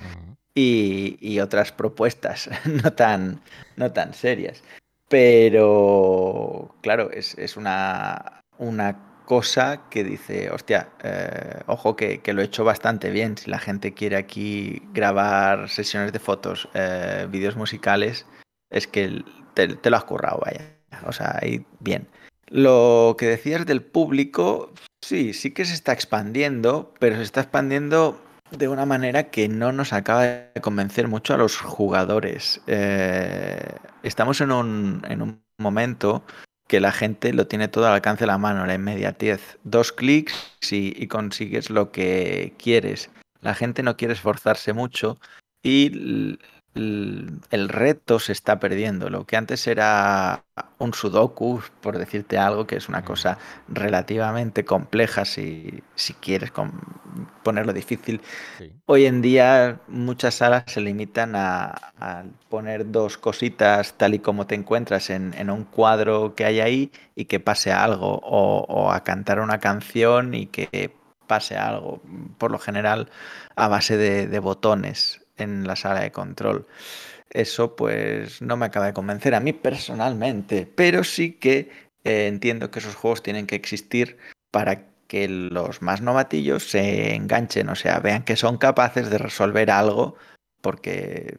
[0.54, 3.40] y, otras propuestas no tan,
[3.76, 4.62] no tan serias.
[5.08, 12.46] Pero, claro, es, es una, una cosa que dice, hostia, eh, ojo que, lo he
[12.46, 13.38] hecho bastante bien.
[13.38, 18.26] Si la gente quiere aquí grabar sesiones de fotos, eh, vídeos musicales,
[18.70, 19.22] es que
[19.54, 20.74] te, lo has currado, vaya.
[21.06, 22.08] O sea, ahí bien.
[22.50, 28.20] Lo que decías del público, sí, sí que se está expandiendo, pero se está expandiendo
[28.50, 32.60] de una manera que no nos acaba de convencer mucho a los jugadores.
[32.66, 36.24] Eh, estamos en un, en un momento
[36.70, 39.58] que la gente lo tiene todo al alcance de la mano, la inmediatez.
[39.64, 40.32] Dos clics
[40.70, 43.10] y, consigues lo que quieres.
[43.40, 45.18] La gente no quiere esforzarse mucho
[45.64, 46.38] y
[46.74, 49.10] el reto se está perdiendo.
[49.10, 50.44] Lo que antes era
[50.78, 56.52] un sudoku, por decirte algo, que es una cosa relativamente compleja si, si quieres
[57.42, 58.20] ponerlo difícil.
[58.86, 61.74] Hoy en día muchas salas se limitan a,
[62.48, 67.26] poner dos cositas tal y como te encuentras en, un cuadro que hay ahí y
[67.26, 70.94] que pase algo, o, a cantar una canción y que
[71.26, 72.02] pase algo,
[72.38, 73.10] por lo general
[73.54, 76.66] a base de botones en la sala de control.
[77.30, 81.70] Eso pues no me acaba de convencer a mí personalmente, pero sí que
[82.04, 84.18] eh, entiendo que esos juegos tienen que existir
[84.50, 89.70] para que los más novatillos se enganchen, o sea, vean que son capaces de resolver
[89.70, 90.16] algo,
[90.60, 91.38] porque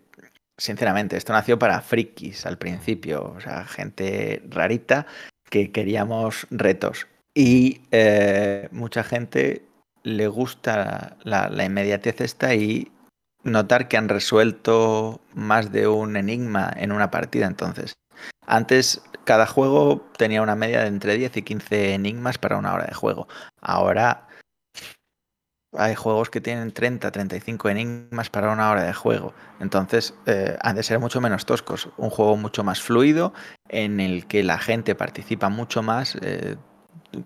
[0.58, 5.08] sinceramente esto nació para frikis al principio, o sea, gente rarita
[5.50, 7.08] que queríamos retos.
[7.34, 9.64] Y eh, mucha gente
[10.04, 12.92] le gusta la, la inmediatez esta y
[13.44, 17.48] notar que han resuelto más de un enigma en una partida.
[17.48, 17.94] Entonces,
[18.46, 22.86] antes cada juego tenía una media de entre 10 y 15 enigmas para una hora
[22.86, 23.28] de juego.
[23.62, 24.28] Ahora
[25.78, 29.34] hay juegos que tienen 30, 35 enigmas para una hora de juego.
[29.60, 31.90] Entonces, eh, han de ser mucho menos toscos.
[31.98, 33.34] Un juego mucho más fluido,
[33.70, 36.18] en el que la gente participa mucho más.
[36.22, 36.58] Eh,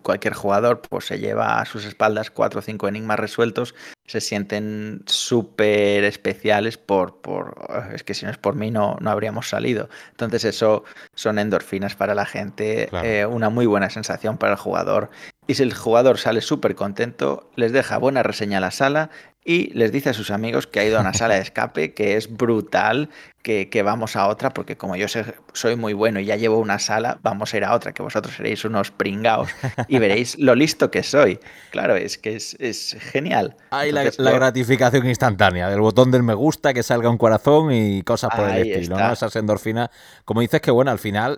[0.01, 5.03] cualquier jugador pues se lleva a sus espaldas cuatro o cinco enigmas resueltos, se sienten
[5.05, 7.55] súper especiales por, por,
[7.93, 9.89] es que si no es por mí no, no habríamos salido.
[10.11, 10.83] Entonces eso
[11.15, 15.09] son endorfinas para la gente, eh, una muy buena sensación para el jugador.
[15.47, 19.11] Y si el jugador sale súper contento, les deja buena reseña a la sala
[19.47, 22.17] y les dice a sus amigos que ha ido a una sala de escape, que
[22.17, 23.09] es brutal,
[23.43, 25.05] que, vamos a otra, porque como yo
[25.53, 28.35] soy muy bueno y ya llevo una sala, vamos a ir a otra, que vosotros
[28.35, 29.49] seréis unos pringaos
[29.87, 31.39] y veréis lo listo que soy.
[31.69, 33.55] Claro, es que es, genial.
[33.69, 38.31] Hay la, gratificación instantánea, del botón del me gusta, que salga un corazón y cosas
[38.35, 39.13] por el estilo, ¿no?
[39.13, 39.91] Esas endorfinas.
[40.25, 41.37] Como dices que, bueno, al final,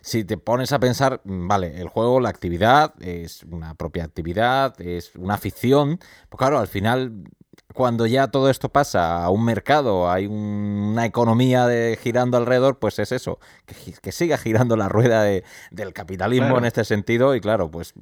[0.00, 4.80] si te pones a pensar, mm, vale, el juego, la actividad, es una propia actividad,
[4.80, 7.24] es una afición, pues claro, al final
[7.74, 12.98] cuando ya todo esto pasa a un mercado, hay una economía de, girando alrededor, pues
[12.98, 13.38] es eso,
[14.02, 17.92] que, siga girando la rueda del capitalismo en este sentido y claro, pues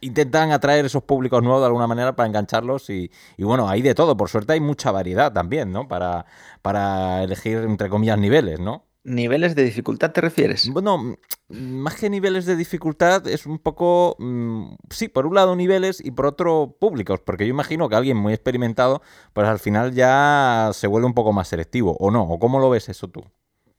[0.00, 4.16] intentan atraer esos públicos nuevos de alguna manera para engancharlos y, bueno, hay de todo,
[4.16, 5.86] por suerte hay mucha variedad también, ¿no?
[5.86, 6.26] Para,
[6.60, 8.84] para elegir, entre comillas, niveles, ¿no?
[9.04, 10.68] ¿Niveles de dificultad te refieres?
[10.68, 11.16] Bueno,
[11.48, 16.12] más que niveles de dificultad, es un poco, mm, sí, por un lado niveles y
[16.12, 20.86] por otro públicos, porque yo imagino que alguien muy experimentado, pues al final ya se
[20.86, 22.22] vuelve un poco más selectivo, ¿o no?
[22.22, 23.24] ¿O cómo lo ves eso tú?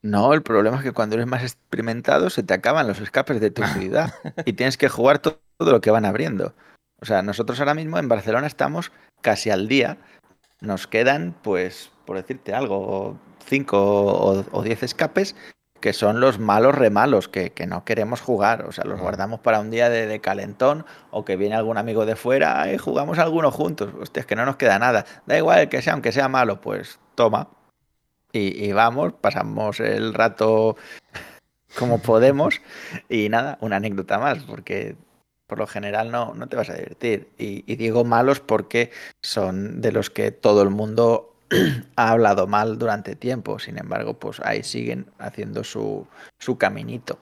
[0.01, 3.51] No, el problema es que cuando eres más experimentado se te acaban los escapes de
[3.51, 4.13] tu ciudad
[4.45, 6.53] y tienes que jugar todo, lo que van abriendo.
[6.99, 9.97] O sea, nosotros ahora mismo en Barcelona estamos casi al día.
[10.59, 15.35] Nos quedan, pues, por decirte algo, 5 o 10 escapes
[15.83, 18.63] que son los malos remalos que, que no queremos jugar.
[18.63, 22.15] O sea, los guardamos para un día de, calentón o que viene algún amigo de
[22.15, 23.93] fuera y jugamos algunos juntos.
[23.99, 25.05] Hostia, es que no nos queda nada.
[25.25, 27.49] Da igual que sea, aunque sea malo, pues toma.
[28.31, 30.77] Y, y vamos, pasamos el rato
[31.77, 32.61] como podemos.
[33.09, 34.95] Y nada, una anécdota más, porque
[35.47, 37.27] por lo general no, no te vas a divertir.
[37.37, 41.32] Y, y, digo malos porque son de los que todo el mundo
[41.95, 46.07] ha hablado mal durante tiempo, sin embargo, pues ahí siguen haciendo su,
[46.39, 47.19] su caminito.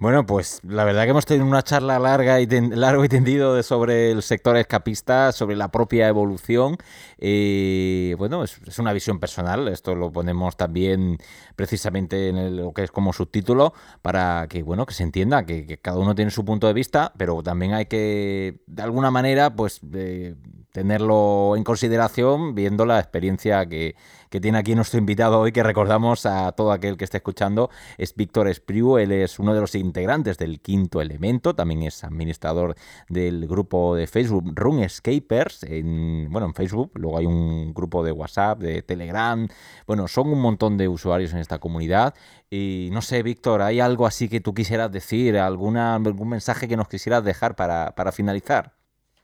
[0.00, 4.10] Bueno, pues la verdad que hemos tenido una charla larga y largo y tendido sobre
[4.12, 6.78] el sector escapista, sobre la propia evolución.
[7.18, 9.68] Eh, bueno, es, una visión personal.
[9.68, 11.18] Esto lo ponemos también
[11.54, 15.98] precisamente en lo que es como subtítulo para que bueno que se entienda que, cada
[15.98, 20.34] uno tiene su punto de vista, pero también hay que de alguna manera pues eh,
[20.72, 23.96] tenerlo en consideración viendo la experiencia que,
[24.30, 28.14] que tiene aquí nuestro invitado hoy, que recordamos a todo aquel que esté escuchando, es
[28.14, 32.76] Víctor Espriu, él es uno de los integrantes del Quinto Elemento, también es administrador
[33.08, 38.60] del grupo de Facebook RunEscapers, en, bueno, en Facebook, luego hay un grupo de WhatsApp,
[38.60, 39.48] de Telegram,
[39.86, 42.14] bueno, son un montón de usuarios en esta comunidad.
[42.50, 46.76] Y no sé, Víctor, ¿hay algo así que tú quisieras decir, alguna, algún mensaje que
[46.76, 48.79] nos quisieras dejar para, para finalizar?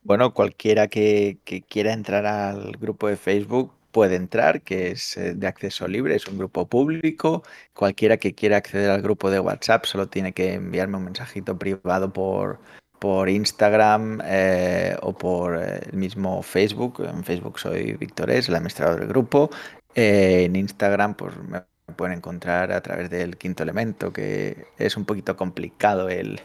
[0.06, 5.46] Bueno, cualquiera que, quiera entrar al grupo de Facebook puede entrar, que es eh, de
[5.48, 7.42] acceso libre, es un grupo público.
[7.74, 12.12] Cualquiera que quiera acceder al grupo de WhatsApp solo tiene que enviarme un mensajito privado
[12.12, 12.60] por,
[13.00, 17.04] por Instagram eh, o por eh, el mismo Facebook.
[17.04, 19.50] En Facebook soy Víctor Es, el administrador del grupo.
[19.96, 21.62] en Instagram pues me
[21.94, 26.40] pueden encontrar a través del quinto elemento, que es un poquito complicado el,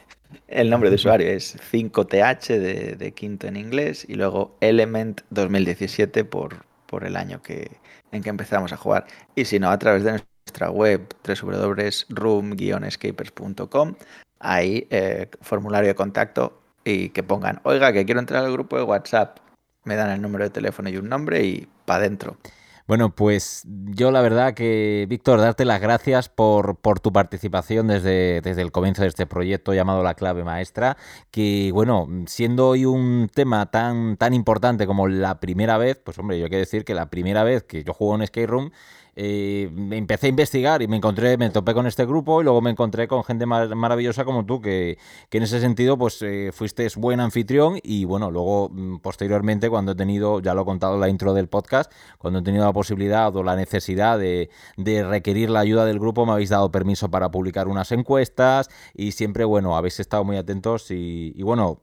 [0.47, 1.27] el nombre de usuario.
[1.31, 7.41] Es 5TH de, de quinto en inglés y luego Element 2017 por, por el año
[7.41, 7.71] que,
[8.11, 9.07] en que empezamos a jugar.
[9.35, 13.95] Y si no, a través de nuestra web www.room-escapers.com,
[14.39, 18.83] ahí eh, formulario de contacto y que pongan, oiga, que quiero entrar al grupo de
[18.83, 19.37] WhatsApp.
[19.83, 22.37] Me dan el número de teléfono y un nombre y para adentro.
[22.87, 28.41] Bueno, pues yo la verdad que, Víctor, darte las gracias por, por tu participación desde,
[28.41, 30.97] desde, el comienzo de este proyecto llamado La Clave Maestra,
[31.31, 36.39] que bueno, siendo hoy un tema tan, tan importante como la primera vez, pues hombre,
[36.39, 38.71] yo quiero decir que la primera vez que yo juego en Skate Room
[39.15, 42.69] eh, empecé a investigar y me encontré, me topé con este grupo y luego me
[42.69, 44.97] encontré con gente maravillosa como tú, que,
[45.31, 49.95] en ese sentido pues eh, fuiste buen anfitrión y bueno, luego mm, posteriormente cuando he
[49.95, 53.35] tenido, ya lo he contado en la intro del podcast, cuando he tenido la posibilidad
[53.35, 57.67] o la necesidad de, requerir la ayuda del grupo, me habéis dado permiso para publicar
[57.67, 61.79] unas encuestas y siempre, bueno, habéis estado muy atentos y, bueno,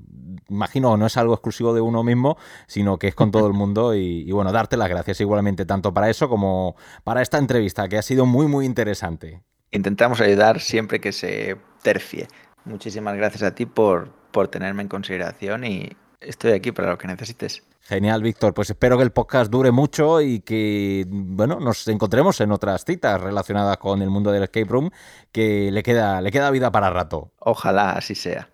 [0.48, 2.36] imagino no es algo exclusivo de uno mismo,
[2.66, 6.10] sino que es con todo el mundo y bueno, darte las gracias igualmente tanto para
[6.10, 9.42] eso como para esta entrevista, que ha sido muy, muy interesante.
[9.70, 12.28] Intentamos ayudar siempre que se tercie.
[12.64, 17.06] Muchísimas gracias a ti por, por tenerme en consideración y estoy aquí para lo que
[17.06, 17.62] necesites.
[17.82, 18.52] Genial, Víctor.
[18.52, 23.20] Pues espero que el podcast dure mucho y que, bueno, nos encontremos en otras citas
[23.20, 24.90] relacionadas con el mundo del escape room,
[25.32, 27.32] que le queda, le queda vida para rato.
[27.38, 28.50] Ojalá así sea.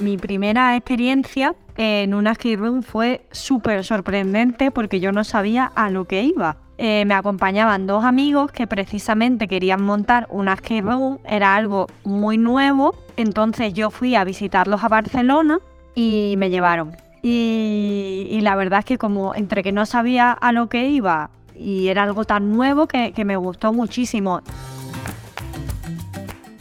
[0.00, 5.90] Mi primera experiencia en una skate room fue súper sorprendente porque yo no sabía a
[5.90, 6.56] lo que iba.
[6.78, 12.36] Eh, me acompañaban dos amigos que precisamente querían montar una skate room, era algo muy
[12.36, 15.58] nuevo, entonces yo fui a visitarlos a Barcelona
[15.94, 16.94] y me llevaron.
[17.22, 21.88] Y, la verdad es que como entre que no sabía a lo que iba y
[21.88, 24.42] era algo tan nuevo que me gustó muchísimo.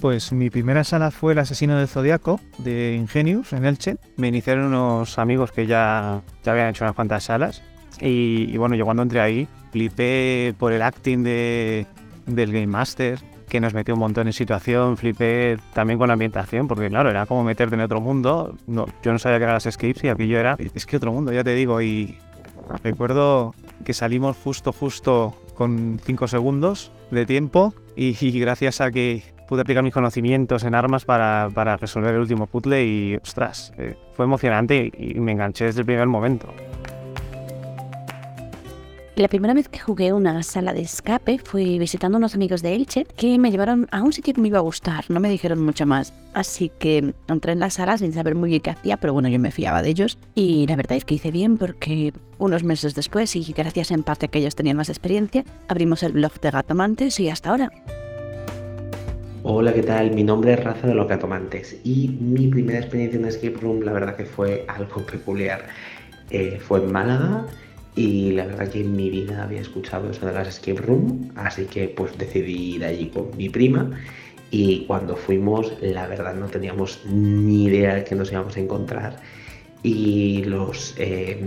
[0.05, 3.97] Pues mi primera sala fue El asesino del zodiaco de Ingenius en Elche.
[4.17, 7.63] Me iniciaron unos amigos que ya, ya habían hecho unas cuantas salas.
[7.99, 11.87] Y, bueno, yo cuando entré ahí flipé por el acting de,
[12.27, 13.17] del Game Master,
[13.49, 14.95] que nos metió un montón en situación.
[14.95, 18.55] Flipé también con la ambientación, porque claro, era como meterte en otro mundo.
[18.67, 20.55] No, yo no sabía que eran las escapes y aquí yo era.
[20.75, 21.81] Es que otro mundo, ya te digo.
[21.81, 22.19] Y
[22.83, 27.73] recuerdo que salimos justo, justo con 5 segundos de tiempo.
[27.95, 32.47] y gracias a que pude aplicar mis conocimientos en armas para, para resolver el último
[32.47, 36.47] puzzle y, ostras, eh, fue emocionante y, me enganché desde el primer momento.
[39.15, 43.05] La primera vez que jugué una sala de escape fue visitando unos amigos de Elche
[43.15, 45.85] que me llevaron a un sitio que me iba a gustar, no me dijeron mucho
[45.85, 46.13] más.
[46.33, 49.39] Así que entré en la sala sin saber muy bien qué hacía, pero bueno, yo
[49.39, 50.17] me fiaba de ellos.
[50.35, 54.25] Y la verdad es que hice bien porque unos meses después, y gracias en parte
[54.25, 57.71] a que ellos tenían más experiencia, abrimos el blog de Gatomantes y hasta ahora.
[59.47, 60.09] Hola, ¿qué tal?
[60.09, 63.93] Mi nombre es Raza de los Gatomantes y mi primera experiencia en Escape Room la
[63.93, 65.67] verdad que fue algo peculiar.
[66.31, 67.45] Eh, fue en Málaga
[67.95, 71.65] y la verdad que en mi vida había escuchado eso de las Escape Room, así
[71.65, 73.91] que pues decidí ir allí con mi prima
[74.49, 79.17] y cuando fuimos la verdad no teníamos ni idea de que nos íbamos a encontrar
[79.83, 81.39] y los eh,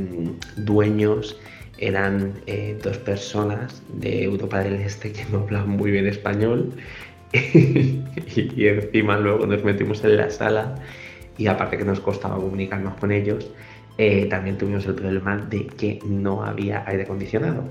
[0.57, 1.37] dueños
[1.79, 6.73] eran eh, dos personas de Europa del Este que no hablaban muy bien español
[7.33, 10.75] y, encima luego nos metimos en la sala
[11.37, 13.51] y aparte que nos costaba comunicarnos con ellos,
[13.97, 17.65] eh, también tuvimos el problema de que no había aire acondicionado.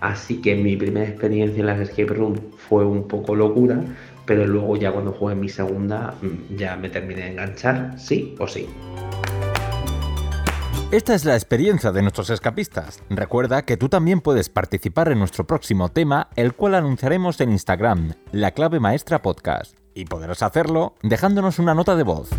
[0.00, 3.80] Así que mi primera experiencia en las escape room fue un poco locura,
[4.26, 8.46] pero luego ya cuando jugué mi segunda mm, ya me terminé de enganchar, sí o
[8.46, 8.66] sí.
[10.94, 13.02] Esta es la experiencia de nuestros escapistas.
[13.10, 18.12] Recuerda que tú también puedes participar en nuestro próximo tema, el cual anunciaremos en Instagram,
[18.30, 19.76] la clave maestra podcast.
[19.92, 22.30] Y podrás hacerlo dejándonos una nota de voz.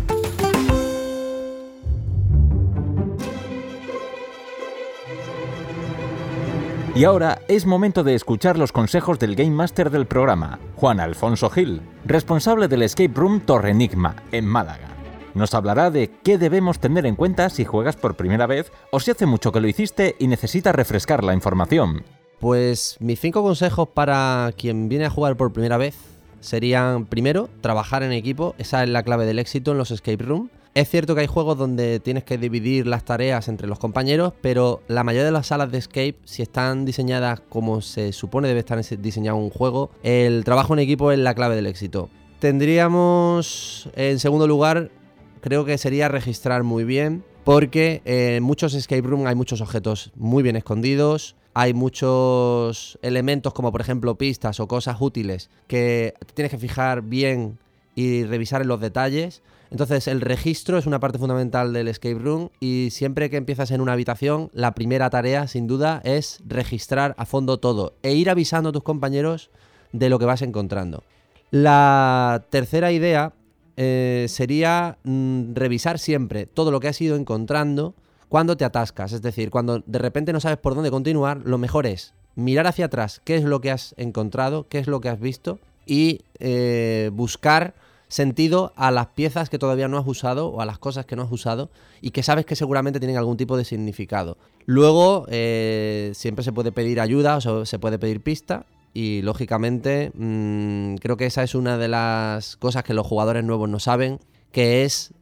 [6.94, 11.50] Y ahora es momento de escuchar los consejos del Game Master del programa, Juan Alfonso
[11.50, 14.95] Gil, responsable del Escape Room Torre Enigma, en Málaga.
[15.36, 19.10] Nos hablará de qué debemos tener en cuenta si juegas por primera vez o si
[19.10, 22.04] hace mucho que lo hiciste y necesitas refrescar la información.
[22.40, 25.94] Pues mis cinco consejos para quien viene a jugar por primera vez
[26.40, 30.48] serían, primero, trabajar en equipo, esa es la clave del éxito en los escape room.
[30.72, 34.80] Es cierto que hay juegos donde tienes que dividir las tareas entre los compañeros, pero
[34.88, 38.82] la mayoría de las salas de escape, si están diseñadas como se supone debe estar
[38.82, 42.08] diseñado un juego, el trabajo en equipo es la clave del éxito.
[42.38, 44.90] Tendríamos, en segundo lugar,
[45.46, 50.42] creo que sería registrar muy bien, porque en muchos escape room hay muchos objetos muy
[50.42, 56.58] bien escondidos, hay muchos elementos como por ejemplo pistas o cosas útiles que tienes que
[56.58, 57.58] fijar bien
[57.94, 59.44] y revisar en los detalles.
[59.70, 63.80] Entonces el registro es una parte fundamental del escape room y siempre que empiezas en
[63.80, 68.70] una habitación, la primera tarea sin duda es registrar a fondo todo e ir avisando
[68.70, 69.50] a tus compañeros
[69.92, 71.04] de lo que vas encontrando.
[71.52, 73.32] La tercera idea
[73.76, 77.94] eh, sería mm, revisar siempre todo lo que has ido encontrando
[78.28, 79.12] cuando te atascas.
[79.12, 82.86] Es decir, cuando de repente no sabes por dónde continuar, lo mejor es mirar hacia
[82.86, 87.10] atrás qué es lo que has encontrado, qué es lo que has visto y eh,
[87.12, 87.74] buscar
[88.08, 91.22] sentido a las piezas que todavía no has usado o a las cosas que no
[91.22, 91.70] has usado
[92.00, 94.36] y que sabes que seguramente tienen algún tipo de significado.
[94.64, 98.66] Luego, eh, siempre se puede pedir ayuda o se puede pedir pista
[98.96, 103.68] y lógicamente mm, creo que esa es una de las cosas que los jugadores nuevos
[103.68, 104.20] no saben,
[104.52, 105.12] que es,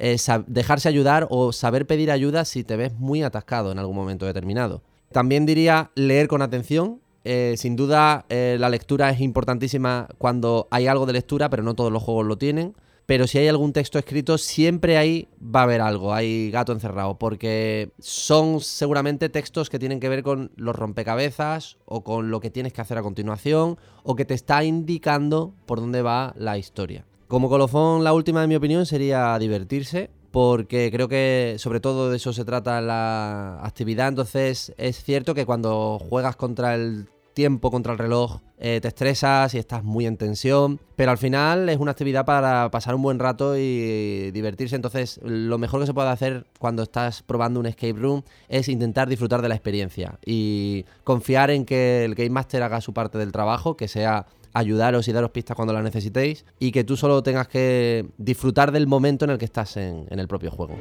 [0.47, 4.83] dejarse ayudar o saber pedir ayuda si te ves muy atascado en algún momento determinado.
[5.11, 10.87] También diría leer con atención, eh, sin duda, eh, la lectura es importantísima cuando hay
[10.87, 12.77] algo de lectura, pero no todos los juegos lo tienen.
[13.07, 17.19] Pero si hay algún texto escrito, siempre ahí va a haber algo, hay gato encerrado,
[17.19, 22.51] porque son seguramente textos que tienen que ver con los rompecabezas o con lo que
[22.51, 27.05] tienes que hacer a continuación o que te está indicando por dónde va la historia.
[27.29, 32.17] Como colofón, la última de mi opinión sería divertirse, porque creo que sobre todo de
[32.17, 34.09] eso se trata la actividad.
[34.09, 39.53] Entonces es cierto que cuando juegas contra el tiempo contra el reloj, eh, te estresas
[39.55, 43.18] y estás muy en tensión, pero al final es una actividad para pasar un buen
[43.18, 47.95] rato y divertirse, entonces lo mejor que se puede hacer cuando estás probando un escape
[47.95, 52.80] room es intentar disfrutar de la experiencia y confiar en que el Game Master haga
[52.80, 56.85] su parte del trabajo, que sea ayudaros y daros pistas cuando las necesitéis y que
[56.85, 60.78] tú solo tengas que disfrutar del momento en el que estás en el propio juego.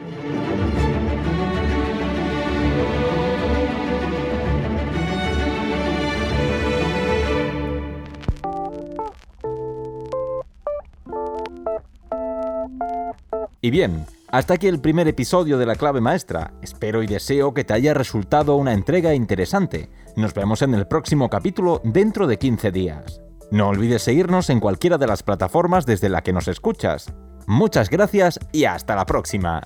[13.64, 16.51] Y bien, hasta aquí el primer episodio de La Clave Maestra.
[16.61, 19.89] Espero y deseo que te haya resultado una entrega interesante.
[20.18, 23.22] Nos vemos en el próximo capítulo dentro de 15 días.
[23.51, 27.14] No olvides seguirnos en cualquiera de las plataformas desde la que nos escuchas.
[27.47, 29.61] Muchas gracias y hasta la próxima.